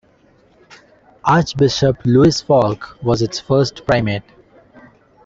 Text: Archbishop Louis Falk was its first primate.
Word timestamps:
Archbishop 1.25 1.95
Louis 2.05 2.41
Falk 2.41 2.97
was 3.03 3.21
its 3.21 3.39
first 3.39 3.85
primate. 3.85 4.23